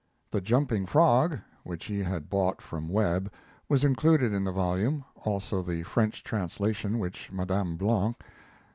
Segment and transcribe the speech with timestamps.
[0.31, 3.31] "The Jumping Frog," which he had bought from Webb,
[3.69, 8.31] was included in the volume, also the French translation which Madame Blanc (Th.